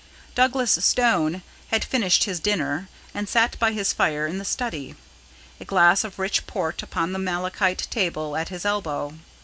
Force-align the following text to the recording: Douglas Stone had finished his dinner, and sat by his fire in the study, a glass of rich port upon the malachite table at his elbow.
Douglas 0.33 0.79
Stone 0.83 1.43
had 1.67 1.85
finished 1.85 2.23
his 2.23 2.39
dinner, 2.39 2.89
and 3.13 3.29
sat 3.29 3.59
by 3.59 3.71
his 3.71 3.93
fire 3.93 4.25
in 4.25 4.39
the 4.39 4.45
study, 4.45 4.95
a 5.59 5.65
glass 5.65 6.03
of 6.03 6.17
rich 6.17 6.47
port 6.47 6.81
upon 6.81 7.11
the 7.13 7.19
malachite 7.19 7.85
table 7.91 8.35
at 8.35 8.49
his 8.49 8.65
elbow. 8.65 9.13